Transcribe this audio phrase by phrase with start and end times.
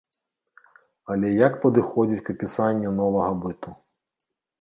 [1.15, 3.75] Але як падыходзіць к апісанню новага быту?